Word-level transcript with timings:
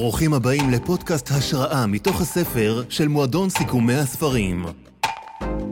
ברוכים 0.00 0.34
הבאים 0.34 0.70
לפודקאסט 0.70 1.30
השראה 1.30 1.86
מתוך 1.86 2.20
הספר 2.20 2.82
של 2.88 3.08
מועדון 3.08 3.50
סיכומי 3.50 3.94
הספרים. 3.94 4.66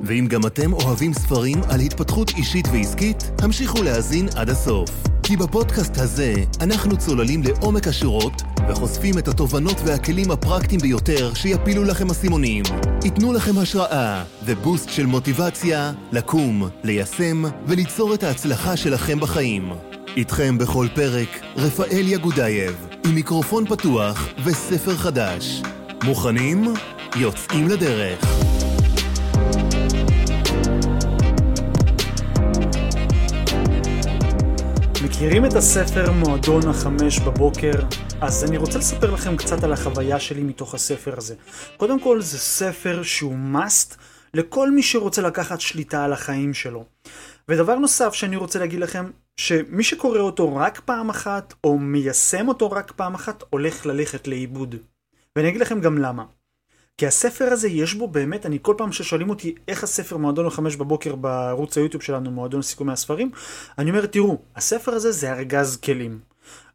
ואם 0.03 0.27
גם 0.31 0.47
אתם 0.47 0.73
אוהבים 0.73 1.13
ספרים 1.13 1.59
על 1.69 1.81
התפתחות 1.81 2.31
אישית 2.31 2.69
ועסקית, 2.73 3.31
המשיכו 3.43 3.83
להאזין 3.83 4.29
עד 4.37 4.51
הסוף. 4.51 4.91
כי 5.23 5.37
בפודקאסט 5.37 5.99
הזה 5.99 6.35
אנחנו 6.61 6.97
צוללים 6.97 7.43
לעומק 7.43 7.89
השורות 7.89 8.43
וחושפים 8.69 9.19
את 9.19 9.29
התובנות 9.29 9.77
והכלים 9.85 10.31
הפרקטיים 10.31 10.81
ביותר 10.81 11.35
שיפילו 11.35 11.85
לכם 11.85 12.11
אסימונים. 12.11 12.63
ייתנו 13.05 13.33
לכם 13.33 13.59
השראה 13.59 14.25
ובוסט 14.45 14.91
של 14.91 15.07
מוטיבציה 15.07 15.93
לקום, 16.13 16.69
ליישם 16.85 17.43
וליצור 17.67 18.15
את 18.15 18.23
ההצלחה 18.23 18.77
שלכם 18.77 19.21
בחיים. 19.21 19.73
איתכם 20.17 20.59
בכל 20.59 20.87
פרק, 20.95 21.29
רפאל 21.57 22.05
יגודייב, 22.09 22.87
עם 23.07 23.15
מיקרופון 23.15 23.67
פתוח 23.67 24.29
וספר 24.45 24.97
חדש. 24.97 25.63
מוכנים? 26.05 26.65
יוצאים 27.17 27.69
לדרך. 27.69 28.25
מכירים 35.05 35.45
את 35.45 35.53
הספר 35.53 36.13
מועדון 36.13 36.69
החמש 36.69 37.19
בבוקר? 37.19 37.73
אז 38.21 38.45
אני 38.45 38.57
רוצה 38.57 38.79
לספר 38.79 39.11
לכם 39.11 39.37
קצת 39.37 39.65
על 39.65 39.73
החוויה 39.73 40.21
שלי 40.21 40.43
מתוך 40.43 40.75
הספר 40.75 41.15
הזה. 41.17 41.35
קודם 41.77 42.01
כל 42.01 42.21
זה 42.21 42.39
ספר 42.39 43.03
שהוא 43.03 43.37
must 43.55 43.95
לכל 44.35 44.71
מי 44.71 44.83
שרוצה 44.83 45.23
לקחת 45.23 45.61
שליטה 45.61 46.05
על 46.05 46.13
החיים 46.13 46.55
שלו. 46.55 46.85
ודבר 47.51 47.75
נוסף 47.75 48.15
שאני 48.15 48.37
רוצה 48.37 48.59
להגיד 48.59 48.81
לכם, 48.81 49.11
שמי 49.37 49.85
שקורא 49.85 50.19
אותו 50.19 50.57
רק 50.57 50.81
פעם 50.81 51.11
אחת, 51.11 51.55
או 51.65 51.79
מיישם 51.79 52.49
אותו 52.49 52.71
רק 52.71 52.93
פעם 52.93 53.15
אחת, 53.15 53.45
הולך 53.51 53.87
ללכת 53.87 54.29
לאיבוד. 54.29 54.75
ואני 55.37 55.49
אגיד 55.49 55.61
לכם 55.61 55.81
גם 55.81 55.99
למה. 55.99 56.25
כי 56.99 57.07
הספר 57.07 57.45
הזה 57.45 57.69
יש 57.69 57.95
בו 57.95 58.09
באמת, 58.09 58.47
אני 58.47 58.59
כל 58.63 58.75
פעם 58.79 58.93
ששואלים 58.93 59.31
אותי 59.31 59.55
איך 59.69 59.85
הספר 59.85 60.17
מועדון 60.17 60.47
החמש 60.47 60.77
בבוקר 60.77 61.15
בערוץ 61.15 61.79
היוטיוב 61.79 62.03
שלנו, 62.03 62.31
מועדון 62.31 62.63
סיכומי 62.63 62.93
הספרים, 62.93 63.31
אני 63.79 63.91
אומר, 63.91 64.07
תראו, 64.07 64.39
הספר 64.57 64.95
הזה 64.95 65.13
זה 65.13 65.33
ארגז 65.33 65.77
כלים. 65.77 66.19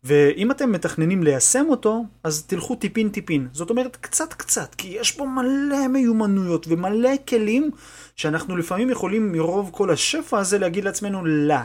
ואם 0.04 0.52
אתם 0.52 0.72
מתכננים 0.72 1.24
ליישם 1.24 1.66
אותו, 1.70 2.04
אז 2.24 2.44
תלכו 2.44 2.76
טיפין 2.76 3.10
טיפין. 3.10 3.48
זאת 3.52 3.70
אומרת, 3.70 3.96
קצת 3.96 4.34
קצת, 4.34 4.76
כי 4.76 4.88
יש 4.88 5.18
בו 5.18 5.28
מלא 5.28 5.88
מיומנויות 5.88 6.66
ומלא 6.70 7.10
כלים, 7.28 7.72
שאנחנו 8.16 8.58
לפעמים 8.58 8.90
יכולים 8.90 9.32
מרוב 9.32 9.70
כל 9.74 9.90
השפע 9.90 10.40
הזה 10.40 10.60
להגיד 10.60 10.84
לעצמנו, 10.84 11.26
לא. 11.26 11.56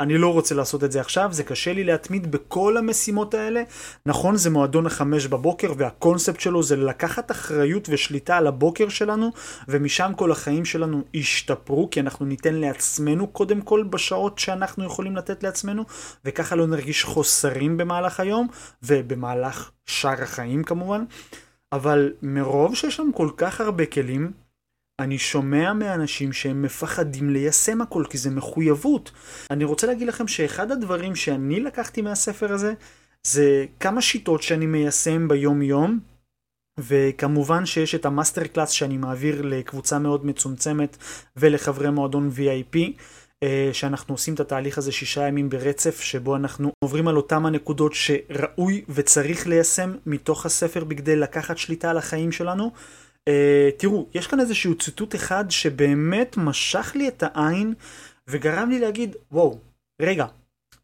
אני 0.00 0.18
לא 0.18 0.32
רוצה 0.32 0.54
לעשות 0.54 0.84
את 0.84 0.92
זה 0.92 1.00
עכשיו, 1.00 1.28
זה 1.32 1.44
קשה 1.44 1.72
לי 1.72 1.84
להתמיד 1.84 2.30
בכל 2.30 2.76
המשימות 2.76 3.34
האלה. 3.34 3.62
נכון, 4.06 4.36
זה 4.36 4.50
מועדון 4.50 4.86
החמש 4.86 5.26
בבוקר, 5.26 5.72
והקונספט 5.76 6.40
שלו 6.40 6.62
זה 6.62 6.76
לקחת 6.76 7.30
אחריות 7.30 7.88
ושליטה 7.90 8.36
על 8.36 8.46
הבוקר 8.46 8.88
שלנו, 8.88 9.30
ומשם 9.68 10.12
כל 10.16 10.32
החיים 10.32 10.64
שלנו 10.64 11.02
ישתפרו, 11.14 11.88
כי 11.90 12.00
אנחנו 12.00 12.26
ניתן 12.26 12.54
לעצמנו 12.54 13.26
קודם 13.26 13.60
כל 13.60 13.84
בשעות 13.90 14.38
שאנחנו 14.38 14.84
יכולים 14.84 15.16
לתת 15.16 15.42
לעצמנו, 15.42 15.84
וככה 16.24 16.56
לא 16.56 16.66
נרגיש 16.66 17.04
חוסרים 17.04 17.76
במהלך 17.76 18.20
היום, 18.20 18.48
ובמהלך 18.82 19.70
שאר 19.86 20.22
החיים 20.22 20.64
כמובן. 20.64 21.04
אבל 21.72 22.12
מרוב 22.22 22.74
שיש 22.74 23.00
לנו 23.00 23.14
כל 23.14 23.30
כך 23.36 23.60
הרבה 23.60 23.86
כלים, 23.86 24.32
אני 24.98 25.18
שומע 25.18 25.72
מאנשים 25.72 26.32
שהם 26.32 26.62
מפחדים 26.62 27.30
ליישם 27.30 27.80
הכל, 27.80 28.04
כי 28.10 28.18
זה 28.18 28.30
מחויבות. 28.30 29.10
אני 29.50 29.64
רוצה 29.64 29.86
להגיד 29.86 30.08
לכם 30.08 30.28
שאחד 30.28 30.72
הדברים 30.72 31.16
שאני 31.16 31.60
לקחתי 31.60 32.02
מהספר 32.02 32.52
הזה, 32.52 32.72
זה 33.26 33.64
כמה 33.80 34.02
שיטות 34.02 34.42
שאני 34.42 34.66
מיישם 34.66 35.28
ביום 35.28 35.62
יום, 35.62 35.98
וכמובן 36.78 37.66
שיש 37.66 37.94
את 37.94 38.06
ה 38.06 38.12
master 38.12 38.46
class 38.46 38.70
שאני 38.70 38.96
מעביר 38.96 39.42
לקבוצה 39.42 39.98
מאוד 39.98 40.26
מצומצמת 40.26 40.96
ולחברי 41.36 41.90
מועדון 41.90 42.30
VIP. 42.36 42.78
אה, 43.42 43.70
שאנחנו 43.72 44.14
עושים 44.14 44.34
את 44.34 44.40
התהליך 44.40 44.78
הזה 44.78 44.92
שישה 44.92 45.28
ימים 45.28 45.48
ברצף, 45.48 46.00
שבו 46.00 46.36
אנחנו 46.36 46.72
עוברים 46.84 47.08
על 47.08 47.16
אותם 47.16 47.46
הנקודות 47.46 47.94
שראוי 47.94 48.84
וצריך 48.88 49.46
ליישם 49.46 49.94
מתוך 50.06 50.46
הספר 50.46 50.84
בכדי 50.84 51.16
לקחת 51.16 51.58
שליטה 51.58 51.90
על 51.90 51.98
החיים 51.98 52.32
שלנו. 52.32 52.72
Uh, 53.28 53.30
תראו, 53.76 54.06
יש 54.14 54.26
כאן 54.26 54.40
איזשהו 54.40 54.74
ציטוט 54.74 55.14
אחד 55.14 55.44
שבאמת 55.50 56.36
משך 56.36 56.92
לי 56.94 57.08
את 57.08 57.22
העין 57.26 57.74
וגרם 58.28 58.70
לי 58.70 58.78
להגיד, 58.78 59.16
וואו, 59.32 59.58
רגע, 60.02 60.26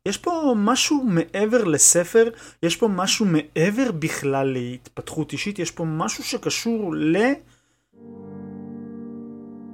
יש 0.08 0.18
פה 0.18 0.54
משהו 0.56 1.04
מעבר 1.04 1.64
לספר, 1.64 2.30
יש 2.62 2.76
פה 2.76 2.88
משהו 2.88 3.26
מעבר 3.26 3.92
בכלל 3.92 4.46
להתפתחות 4.46 5.32
אישית, 5.32 5.58
יש 5.58 5.70
פה 5.70 5.84
משהו 5.84 6.24
שקשור 6.24 6.94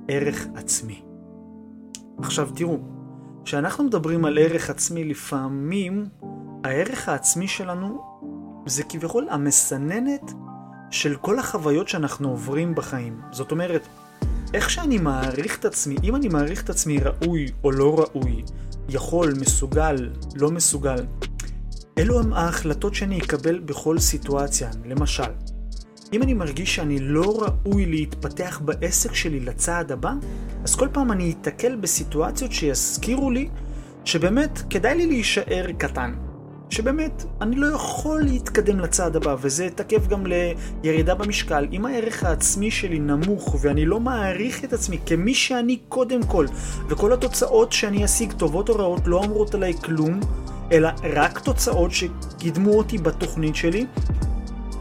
לערך 0.09 0.47
עצמי. 0.55 1.03
עכשיו 2.19 2.51
תראו, 2.57 2.79
כשאנחנו 3.45 3.85
מדברים 3.85 4.25
על 4.25 4.39
ערך 4.39 4.71
עצמי, 4.71 5.05
לפעמים 5.05 6.07
הערך 6.65 7.09
העצמי 7.09 7.49
שלנו 7.49 8.03
זה 8.67 8.83
כביכול 8.83 9.27
המסננת 9.31 10.33
של 10.91 11.17
כל 11.17 11.39
החוויות 11.39 11.89
שאנחנו 11.89 12.29
עוברים 12.29 12.75
בחיים. 12.75 13.21
זאת 13.33 13.51
אומרת, 13.51 13.89
איך 14.55 14.71
שאני 14.71 14.99
מעריך 14.99 15.59
את 15.59 15.65
עצמי, 15.65 15.97
אם 16.05 16.17
אני 16.17 16.29
מעריך 16.29 16.63
את 16.63 16.71
עצמי 16.71 16.99
ראוי 16.99 17.47
או 17.65 17.71
לא 17.71 17.99
ראוי, 17.99 18.43
יכול, 18.89 19.35
מסוגל, 19.41 20.11
לא 20.35 20.51
מסוגל, 20.51 21.07
אלו 21.99 22.21
הם 22.21 22.33
ההחלטות 22.33 22.95
שאני 22.95 23.19
אקבל 23.19 23.59
בכל 23.59 23.99
סיטואציה. 23.99 24.71
למשל, 24.85 25.33
אם 26.13 26.23
אני 26.23 26.35
מרגיש 26.35 26.75
שאני 26.75 26.99
לא 26.99 27.43
ראוי 27.43 27.87
להתפתח 27.87 28.61
בעסק 28.65 29.15
שלי 29.15 29.41
לצעד 29.41 29.93
הבא, 29.93 30.13
אז 30.65 30.77
כל 30.77 30.89
פעם 30.93 31.13
אני 31.13 31.35
אתקל 31.41 31.77
בסיטואציות 31.77 32.53
שיזכירו 32.53 33.31
לי 33.31 33.49
שבאמת 34.05 34.63
כדאי 34.71 34.95
לי 34.95 35.07
להישאר 35.07 35.67
קטן. 35.79 36.30
שבאמת, 36.71 37.25
אני 37.41 37.57
לא 37.57 37.67
יכול 37.67 38.23
להתקדם 38.23 38.81
לצעד 38.81 39.17
הבא, 39.17 39.37
וזה 39.41 39.69
תקף 39.75 40.07
גם 40.07 40.25
לירידה 40.85 41.15
במשקל. 41.15 41.67
אם 41.73 41.87
הערך 41.87 42.25
העצמי 42.25 42.71
שלי 42.71 42.99
נמוך, 42.99 43.57
ואני 43.61 43.87
לא 43.87 44.01
מעריך 44.01 44.65
את 44.65 44.73
עצמי 44.73 44.99
כמי 45.07 45.35
שאני 45.35 45.79
קודם 45.89 46.23
כל, 46.23 46.47
וכל 46.89 47.13
התוצאות 47.13 47.73
שאני 47.73 48.05
אשיג, 48.05 48.33
טובות 48.33 48.69
או 48.69 48.75
רעות, 48.75 49.01
לא 49.07 49.17
אומרות 49.17 49.55
עליי 49.55 49.75
כלום, 49.75 50.21
אלא 50.73 50.89
רק 51.03 51.39
תוצאות 51.39 51.91
שקידמו 51.91 52.71
אותי 52.71 52.99
בתוכנית 52.99 53.57
שלי, 53.57 53.87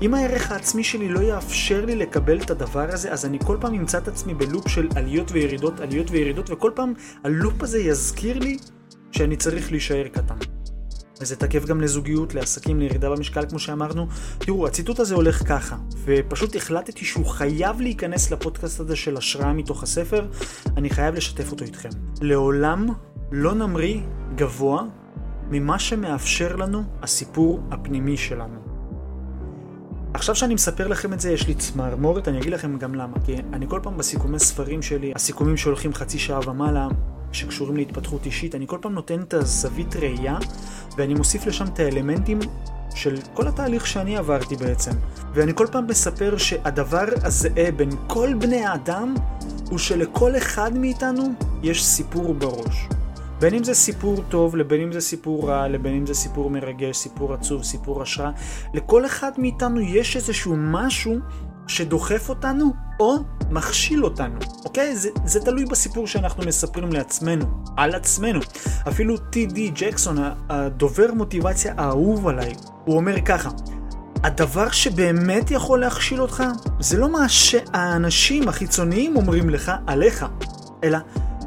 אם 0.01 0.13
הערך 0.13 0.51
העצמי 0.51 0.83
שלי 0.83 1.09
לא 1.09 1.19
יאפשר 1.19 1.85
לי 1.85 1.95
לקבל 1.95 2.41
את 2.41 2.51
הדבר 2.51 2.88
הזה, 2.89 3.11
אז 3.11 3.25
אני 3.25 3.39
כל 3.39 3.57
פעם 3.61 3.73
אמצא 3.73 3.97
את 3.97 4.07
עצמי 4.07 4.33
בלופ 4.33 4.67
של 4.67 4.88
עליות 4.95 5.31
וירידות, 5.31 5.79
עליות 5.79 6.11
וירידות, 6.11 6.50
וכל 6.50 6.71
פעם 6.75 6.94
הלופ 7.23 7.63
הזה 7.63 7.79
יזכיר 7.79 8.39
לי 8.39 8.57
שאני 9.11 9.35
צריך 9.35 9.71
להישאר 9.71 10.07
קטן. 10.07 10.58
וזה 11.22 11.35
תקף 11.35 11.66
גם 11.66 11.81
לזוגיות, 11.81 12.34
לעסקים, 12.34 12.80
לירידה 12.80 13.09
במשקל 13.09 13.46
כמו 13.50 13.59
שאמרנו. 13.59 14.07
תראו, 14.38 14.68
הציטוט 14.68 15.00
הזה 15.00 15.16
הולך 15.16 15.47
ככה, 15.47 15.75
ופשוט 16.06 16.56
החלטתי 16.56 17.06
שהוא 17.06 17.25
חייב 17.25 17.81
להיכנס 17.81 18.31
לפודקאסט 18.31 18.80
הזה 18.80 18.96
של 18.96 19.18
השראה 19.18 19.53
מתוך 19.53 19.84
הספר, 19.84 20.28
אני 20.78 20.90
חייב 20.90 21.16
לשתף 21.16 21.52
אותו 21.52 21.66
איתכם. 21.66 21.90
לעולם 22.22 22.88
לא 23.31 23.56
נמריא 23.56 24.02
גבוה 24.35 24.84
ממה 25.50 25.80
שמאפשר 25.80 26.56
לנו 26.56 26.84
הסיפור 27.02 27.59
הפנימי 27.72 28.18
שלנו. 28.18 28.69
עכשיו 30.13 30.35
שאני 30.35 30.53
מספר 30.53 30.87
לכם 30.87 31.13
את 31.13 31.19
זה, 31.19 31.31
יש 31.31 31.47
לי 31.47 31.53
צמרמורת, 31.53 32.27
אני 32.27 32.39
אגיד 32.39 32.53
לכם 32.53 32.77
גם 32.77 32.95
למה. 32.95 33.17
כי 33.25 33.35
אני 33.53 33.65
כל 33.69 33.79
פעם 33.83 33.97
בסיכומי 33.97 34.39
ספרים 34.39 34.81
שלי, 34.81 35.11
הסיכומים 35.15 35.57
שהולכים 35.57 35.93
חצי 35.93 36.19
שעה 36.19 36.49
ומעלה, 36.49 36.87
שקשורים 37.31 37.77
להתפתחות 37.77 38.25
אישית, 38.25 38.55
אני 38.55 38.67
כל 38.67 38.77
פעם 38.81 38.93
נותן 38.93 39.21
את 39.21 39.33
הזווית 39.33 39.95
ראייה 39.95 40.37
ואני 40.97 41.13
מוסיף 41.13 41.45
לשם 41.45 41.65
את 41.65 41.79
האלמנטים 41.79 42.39
של 42.95 43.15
כל 43.33 43.47
התהליך 43.47 43.88
שאני 43.88 44.17
עברתי 44.17 44.56
בעצם. 44.56 44.91
ואני 45.33 45.51
כל 45.56 45.67
פעם 45.71 45.88
מספר 45.88 46.38
שהדבר 46.38 47.05
הזהה 47.23 47.71
בין 47.71 47.89
כל 48.07 48.33
בני 48.33 48.65
האדם 48.65 49.15
הוא 49.69 49.77
שלכל 49.77 50.38
אחד 50.38 50.77
מאיתנו 50.77 51.23
יש 51.63 51.85
סיפור 51.85 52.33
בראש. 52.33 52.88
בין 53.39 53.53
אם 53.53 53.63
זה 53.63 53.74
סיפור 53.74 54.24
טוב, 54.30 54.56
לבין 54.56 54.81
אם 54.81 54.91
זה 54.91 55.01
סיפור 55.01 55.50
רע, 55.50 55.68
לבין 55.68 55.95
אם 55.95 56.06
זה 56.06 56.13
סיפור 56.13 56.50
מרגש, 56.50 56.97
סיפור 56.97 57.33
עצוב, 57.33 57.63
סיפור 57.63 58.01
השראה, 58.01 58.31
לכל 58.74 59.06
אחד 59.06 59.31
מאיתנו 59.38 59.81
יש 59.81 60.15
איזשהו 60.15 60.56
משהו 60.57 61.15
שדוחף 61.68 62.30
אותנו 62.30 62.74
או 63.00 63.18
מכשיל 63.51 64.03
אותנו, 64.03 64.39
אוקיי? 64.65 64.95
זה, 64.95 65.09
זה 65.25 65.39
תלוי 65.39 65.65
בסיפור 65.65 66.07
שאנחנו 66.07 66.44
מספרים 66.45 66.94
לעצמנו, 66.94 67.45
על 67.77 67.95
עצמנו. 67.95 68.39
אפילו 68.88 69.18
טי.די 69.18 69.71
ג'קסון, 69.75 70.18
הדובר 70.50 71.13
מוטיבציה 71.13 71.74
האהוב 71.77 72.27
עליי, 72.27 72.53
הוא 72.86 72.95
אומר 72.95 73.21
ככה, 73.21 73.50
הדבר 74.24 74.71
שבאמת 74.71 75.51
יכול 75.51 75.80
להכשיל 75.80 76.21
אותך, 76.21 76.44
זה 76.80 76.97
לא 76.97 77.12
מה 77.12 77.30
שהאנשים 77.30 78.47
החיצוניים 78.47 79.15
אומרים 79.15 79.50
לך 79.50 79.71
עליך, 79.88 80.25
אלא 80.83 80.97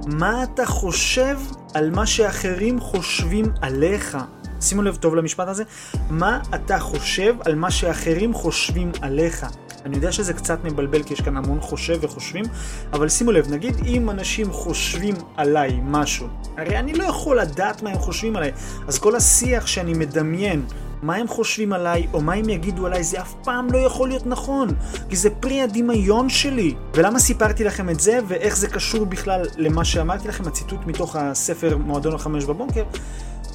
מה 0.07 0.43
אתה 0.43 0.67
חושב 0.67 1.39
על 1.75 1.91
מה 1.91 2.07
שאחרים 2.07 2.81
חושבים 2.81 3.45
עליך. 3.61 4.19
שימו 4.61 4.83
לב 4.83 4.97
טוב 4.97 5.15
למשפט 5.15 5.49
הזה, 5.49 5.65
מה 6.11 6.41
אתה 6.55 6.79
חושב 6.79 7.35
על 7.45 7.55
מה 7.55 7.71
שאחרים 7.71 8.35
חושבים 8.35 8.93
עליך. 9.01 9.47
אני 9.85 9.97
יודע 9.97 10.13
שזה 10.13 10.33
קצת 10.33 10.65
מבלבל 10.65 11.03
כי 11.03 11.15
יש 11.15 11.21
כאן 11.21 11.37
המון 11.37 11.61
חושב 11.61 11.99
וחושבים, 12.01 12.45
אבל 12.93 13.09
שימו 13.09 13.33
לב, 13.33 13.51
נגיד 13.51 13.75
אם 13.87 14.11
אנשים 14.11 14.53
חושבים 14.53 15.15
עליי 15.37 15.81
משהו, 15.85 16.27
הרי 16.57 16.79
אני 16.79 16.93
לא 16.93 17.05
יכול 17.05 17.41
לדעת 17.41 17.83
מה 17.83 17.91
הם 17.91 17.99
חושבים 17.99 18.37
עליי, 18.37 18.53
אז 18.89 18.99
כל 18.99 19.17
השיח 19.17 19.67
שאני 19.67 19.95
מדמיין 19.95 20.65
מה 21.03 21.15
הם 21.15 21.29
חושבים 21.29 21.73
עליי, 21.73 22.07
או 22.13 22.21
מה 22.21 22.33
הם 22.33 22.49
יגידו 22.49 22.87
עליי, 22.87 23.05
זה 23.05 23.21
אף 23.21 23.35
פעם 23.45 23.73
לא 23.73 23.79
יכול 23.79 24.09
להיות 24.09 24.27
נכון, 24.27 24.69
כי 25.09 25.17
זה 25.17 25.31
פרי 25.31 25.63
הדמיון 25.63 26.29
שלי. 26.29 26.75
ולמה 26.95 27.19
סיפרתי 27.19 27.65
לכם 27.65 27.91
את 27.91 28.01
זה, 28.01 28.19
ואיך 28.29 28.57
זה 28.57 28.69
קשור 28.69 29.07
בכלל 29.07 29.47
למה 29.57 29.85
שאמרתי 29.85 30.29
לכם, 30.29 30.49
הציטוט 30.49 30.81
מתוך 30.87 31.17
הספר 31.17 31.77
מועדון 31.77 32.15
החמש 32.15 32.45
בבוקר? 32.45 32.85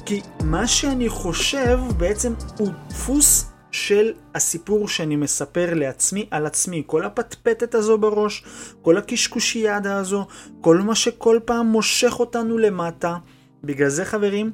כי 0.06 0.20
מה 0.44 0.66
שאני 0.66 1.08
חושב 1.08 1.80
בעצם 1.96 2.34
הוא 2.58 2.68
דפוס 2.88 3.50
של 3.70 4.12
הסיפור 4.34 4.88
שאני 4.88 5.16
מספר 5.16 5.74
לעצמי 5.74 6.26
על 6.30 6.46
עצמי. 6.46 6.82
כל 6.86 7.04
הפטפטת 7.04 7.74
הזו 7.74 7.98
בראש, 7.98 8.44
כל 8.82 8.96
הקשקושיאדה 8.96 9.96
הזו, 9.96 10.26
כל 10.60 10.78
מה 10.78 10.94
שכל 10.94 11.38
פעם 11.44 11.66
מושך 11.66 12.20
אותנו 12.20 12.58
למטה. 12.58 13.16
בגלל 13.64 13.88
זה 13.88 14.04
חברים, 14.04 14.50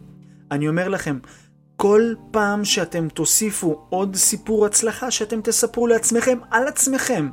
אני 0.51 0.69
אומר 0.69 0.89
לכם, 0.89 1.19
כל 1.77 2.15
פעם 2.31 2.65
שאתם 2.65 3.09
תוסיפו 3.09 3.87
עוד 3.91 4.17
סיפור 4.17 4.67
הצלחה 4.67 5.11
שאתם 5.11 5.41
תספרו 5.41 5.87
לעצמכם 5.87 6.39
על 6.51 6.69
עצמכם, 6.69 7.29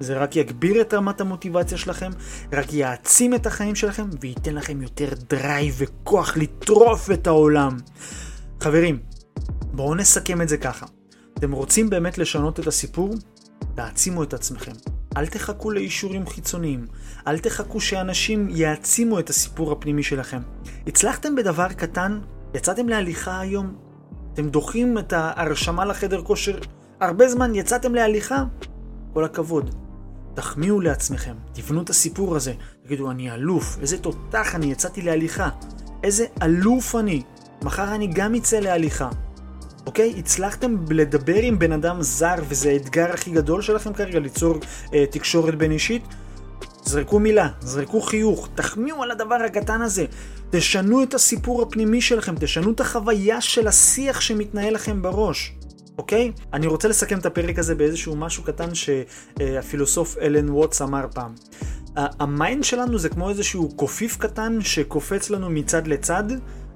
זה 0.00 0.18
רק 0.18 0.36
יגביר 0.36 0.80
את 0.80 0.94
רמת 0.94 1.20
המוטיבציה 1.20 1.78
שלכם, 1.78 2.10
רק 2.52 2.72
יעצים 2.72 3.34
את 3.34 3.46
החיים 3.46 3.74
שלכם 3.74 4.10
וייתן 4.20 4.54
לכם 4.54 4.82
יותר 4.82 5.08
drive 5.30 5.74
וכוח 5.78 6.36
לטרוף 6.36 7.10
את 7.10 7.26
העולם. 7.26 7.76
חברים, 8.60 8.98
בואו 9.62 9.94
נסכם 9.94 10.42
את 10.42 10.48
זה 10.48 10.56
ככה. 10.56 10.86
אתם 11.38 11.52
רוצים 11.52 11.90
באמת 11.90 12.18
לשנות 12.18 12.60
את 12.60 12.66
הסיפור? 12.66 13.14
תעצימו 13.74 14.22
את 14.22 14.34
עצמכם. 14.34 14.72
אל 15.16 15.26
תחכו 15.26 15.70
לאישורים 15.70 16.26
חיצוניים. 16.26 16.86
אל 17.26 17.38
תחכו 17.38 17.80
שאנשים 17.80 18.48
יעצימו 18.50 19.18
את 19.18 19.30
הסיפור 19.30 19.72
הפנימי 19.72 20.02
שלכם. 20.02 20.40
הצלחתם 20.86 21.34
בדבר 21.34 21.68
קטן? 21.68 22.20
יצאתם 22.54 22.88
להליכה 22.88 23.40
היום? 23.40 23.74
אתם 24.32 24.48
דוחים 24.48 24.98
את 24.98 25.12
ההרשמה 25.12 25.84
לחדר 25.84 26.22
כושר 26.22 26.58
הרבה 27.00 27.28
זמן? 27.28 27.54
יצאתם 27.54 27.94
להליכה? 27.94 28.44
כל 29.12 29.24
הכבוד. 29.24 29.74
תחמיאו 30.34 30.80
לעצמכם, 30.80 31.34
תבנו 31.52 31.82
את 31.82 31.90
הסיפור 31.90 32.36
הזה. 32.36 32.52
תגידו, 32.84 33.10
אני 33.10 33.34
אלוף, 33.34 33.78
איזה 33.80 33.98
תותח 33.98 34.54
אני, 34.54 34.66
יצאתי 34.66 35.02
להליכה. 35.02 35.48
איזה 36.02 36.26
אלוף 36.42 36.94
אני. 36.94 37.22
מחר 37.62 37.94
אני 37.94 38.06
גם 38.06 38.34
אצא 38.34 38.58
להליכה. 38.58 39.08
אוקיי? 39.86 40.14
הצלחתם 40.18 40.76
לדבר 40.90 41.42
עם 41.42 41.58
בן 41.58 41.72
אדם 41.72 42.02
זר, 42.02 42.34
וזה 42.48 42.70
האתגר 42.70 43.12
הכי 43.12 43.30
גדול 43.30 43.62
שלכם 43.62 43.92
כרגע, 43.92 44.18
ליצור 44.18 44.56
אה, 44.94 45.04
תקשורת 45.10 45.54
בין 45.54 45.70
אישית. 45.70 46.02
זרקו 46.94 47.18
מילה, 47.18 47.48
זרקו 47.60 48.00
חיוך, 48.00 48.48
תחמיאו 48.54 49.02
על 49.02 49.10
הדבר 49.10 49.34
הקטן 49.34 49.82
הזה. 49.82 50.04
תשנו 50.50 51.02
את 51.02 51.14
הסיפור 51.14 51.62
הפנימי 51.62 52.00
שלכם, 52.00 52.34
תשנו 52.40 52.70
את 52.70 52.80
החוויה 52.80 53.40
של 53.40 53.68
השיח 53.68 54.20
שמתנהל 54.20 54.74
לכם 54.74 55.02
בראש. 55.02 55.54
אוקיי? 55.98 56.32
אני 56.52 56.66
רוצה 56.66 56.88
לסכם 56.88 57.18
את 57.18 57.26
הפרק 57.26 57.58
הזה 57.58 57.74
באיזשהו 57.74 58.16
משהו 58.16 58.42
קטן 58.42 58.68
שהפילוסוף 58.74 60.18
אלן 60.18 60.50
ווטס 60.50 60.82
אמר 60.82 61.06
פעם. 61.14 61.34
ה 61.96 62.10
mind 62.10 62.64
שלנו 62.64 62.98
זה 62.98 63.08
כמו 63.08 63.30
איזשהו 63.30 63.68
קופיף 63.76 64.16
קטן 64.16 64.58
שקופץ 64.60 65.30
לנו 65.30 65.50
מצד 65.50 65.86
לצד, 65.86 66.24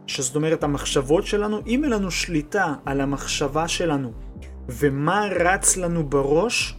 שזאת 0.06 0.36
אומרת 0.36 0.62
המחשבות 0.62 1.26
שלנו, 1.26 1.60
אם 1.66 1.84
אין 1.84 1.92
לנו 1.92 2.10
שליטה 2.10 2.74
על 2.86 3.00
המחשבה 3.00 3.68
שלנו 3.68 4.12
ומה 4.68 5.26
רץ 5.40 5.76
לנו 5.76 6.08
בראש, 6.08 6.77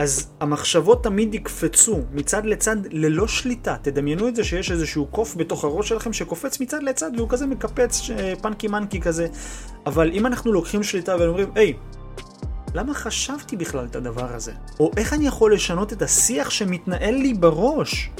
אז 0.00 0.30
המחשבות 0.40 1.04
תמיד 1.04 1.34
יקפצו 1.34 2.00
מצד 2.12 2.46
לצד 2.46 2.76
ללא 2.90 3.28
שליטה. 3.28 3.76
תדמיינו 3.82 4.28
את 4.28 4.36
זה 4.36 4.44
שיש 4.44 4.70
איזשהו 4.70 5.06
קוף 5.06 5.36
בתוך 5.36 5.64
הראש 5.64 5.88
שלכם 5.88 6.12
שקופץ 6.12 6.60
מצד 6.60 6.82
לצד 6.82 7.10
והוא 7.16 7.28
כזה 7.28 7.46
מקפץ 7.46 8.10
אה, 8.10 8.32
פנקי 8.42 8.68
מנקי 8.68 9.00
כזה. 9.00 9.28
אבל 9.86 10.10
אם 10.12 10.26
אנחנו 10.26 10.52
לוקחים 10.52 10.82
שליטה 10.82 11.16
ואומרים, 11.18 11.50
היי, 11.54 11.72
למה 12.74 12.94
חשבתי 12.94 13.56
בכלל 13.56 13.84
את 13.84 13.96
הדבר 13.96 14.34
הזה? 14.34 14.52
או 14.80 14.90
איך 14.96 15.12
אני 15.12 15.26
יכול 15.26 15.54
לשנות 15.54 15.92
את 15.92 16.02
השיח 16.02 16.50
שמתנהל 16.50 17.14
לי 17.14 17.34
בראש? 17.34 18.10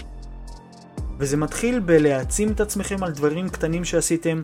וזה 1.18 1.36
מתחיל 1.36 1.80
בלהעצים 1.80 2.52
את 2.52 2.60
עצמכם 2.60 3.04
על 3.04 3.12
דברים 3.12 3.48
קטנים 3.48 3.84
שעשיתם, 3.84 4.42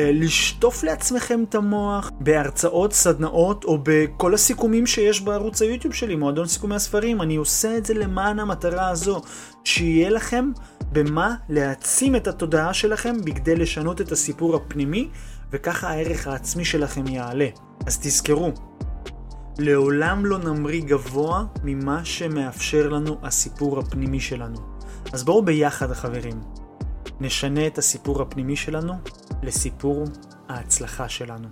לשטוף 0.00 0.84
לעצמכם 0.84 1.44
את 1.48 1.54
המוח 1.54 2.10
בהרצאות, 2.20 2.92
סדנאות 2.92 3.64
או 3.64 3.78
בכל 3.82 4.34
הסיכומים 4.34 4.86
שיש 4.86 5.20
בערוץ 5.20 5.62
היוטיוב 5.62 5.94
שלי, 5.94 6.16
מועדון 6.16 6.46
סיכומי 6.46 6.74
הספרים. 6.74 7.22
אני 7.22 7.36
עושה 7.36 7.76
את 7.76 7.86
זה 7.86 7.94
למען 7.94 8.38
המטרה 8.38 8.88
הזו, 8.88 9.22
שיהיה 9.64 10.10
לכם 10.10 10.50
במה 10.92 11.34
להעצים 11.48 12.16
את 12.16 12.26
התודעה 12.26 12.74
שלכם 12.74 13.16
בכדי 13.24 13.56
לשנות 13.56 14.00
את 14.00 14.12
הסיפור 14.12 14.56
הפנימי, 14.56 15.08
וככה 15.52 15.88
הערך 15.88 16.26
העצמי 16.26 16.64
שלכם 16.64 17.06
יעלה. 17.06 17.48
אז 17.86 17.98
תזכרו, 17.98 18.52
לעולם 19.58 20.26
לא 20.26 20.38
נמריא 20.38 20.82
גבוה 20.82 21.44
ממה 21.64 22.04
שמאפשר 22.04 22.88
לנו 22.88 23.18
הסיפור 23.22 23.78
הפנימי 23.78 24.20
שלנו. 24.20 24.58
אז 25.12 25.24
בואו 25.24 25.42
ביחד, 25.44 25.92
חברים. 25.92 26.40
נשנה 27.20 27.66
את 27.66 27.78
הסיפור 27.78 28.22
הפנימי 28.22 28.56
שלנו 28.56 28.92
לסיפור 29.44 30.04
ההצלחה 30.48 31.08
שלנו. 31.08 31.48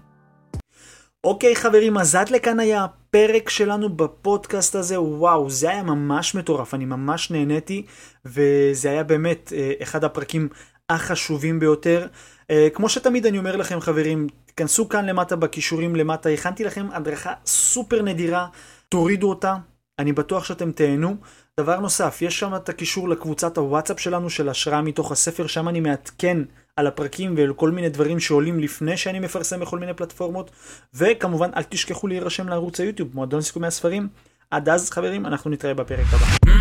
אוקיי 1.25 1.57
חברים, 1.57 1.99
אז 1.99 2.15
עד 2.15 2.31
לכאן 2.31 2.61
היה 2.61 2.85
הפרק 2.85 3.49
שלנו 3.49 3.97
בפודקאסט 3.97 4.75
הזה, 4.75 5.01
וואו, 5.01 5.51
זה 5.51 5.71
היה 5.71 5.83
ממש 5.83 6.35
מטורף, 6.35 6.75
אני 6.75 6.85
ממש 6.85 7.31
נהניתי, 7.31 7.87
וזה 8.25 8.91
היה 8.91 9.03
באמת 9.05 9.53
אה, 9.57 9.73
אחד 9.83 10.05
הפרקים 10.05 10.49
החשובים 10.91 11.61
ביותר. 11.61 12.07
אה, 12.51 12.69
כמו 12.75 12.89
שתמיד 12.89 13.27
אני 13.27 13.39
אומר 13.39 13.57
לכם 13.57 13.81
חברים, 13.81 14.27
תיכנסו 14.47 14.89
כאן 14.89 15.07
למטה 15.07 15.37
בכישורים 15.37 15.97
למטה, 15.97 16.29
הכנתי 16.29 16.65
לכם 16.65 16.87
הדרכה 16.93 17.33
סופר 17.47 18.03
נדירה, 18.03 18.47
תורידו 18.89 19.29
אותה, 19.29 19.57
אני 19.99 20.13
בטוח 20.13 20.45
שאתם 20.45 20.73
תהנו. 20.73 21.17
דבר 21.61 21.81
נוסף, 21.81 22.19
יש 22.23 22.39
שם 22.39 22.55
את 22.55 22.69
הקישור 22.69 23.09
לקבוצת 23.09 23.59
הוואטסאפ 23.59 24.01
שלנו 24.01 24.31
של 24.31 24.49
השראה 24.49 24.83
מתוך 24.83 25.13
הספר, 25.13 25.47
שם 25.47 25.69
אני 25.69 25.81
מעדכן 25.81 26.39
על 26.77 26.87
הפרקים 26.87 27.35
ועל 27.37 27.53
כל 27.53 27.71
מיני 27.71 27.89
דברים 27.89 28.21
שעולים 28.21 28.61
לפני 28.61 28.97
שאני 28.97 29.21
מפרסם 29.21 29.61
בכל 29.61 29.79
מיני 29.79 29.95
פלטפורמות, 29.95 30.51
וכמובן 30.95 31.51
אל 31.57 31.63
תשכחו 31.63 32.07
להירשם 32.07 32.49
לערוץ 32.49 32.81
היוטיוב, 32.81 33.09
מועדון 33.15 33.41
סיכומי 33.41 33.67
הספרים. 33.67 34.09
עד 34.51 34.69
אז 34.69 34.91
חברים, 34.91 35.27
אנחנו 35.27 35.51
נתראה 35.51 35.75
בפרק 35.75 36.07
הבא. 36.13 36.53